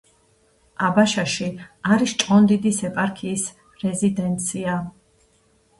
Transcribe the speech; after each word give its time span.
აბაშაში 0.87 1.49
არის 1.97 2.15
ჭყონდიდის 2.23 2.83
ეპარქიის 2.91 3.45
რეზიდენცია. 3.87 4.79